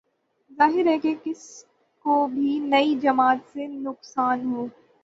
ظاہر 0.51 0.87
ہے 0.87 0.97
جس 0.99 1.17
کس 1.23 1.43
کو 2.05 2.27
بھی 2.27 2.57
نئی 2.61 2.95
جماعت 3.01 3.51
سے 3.53 3.67
نقصان 3.69 4.45
ہو 4.45 4.65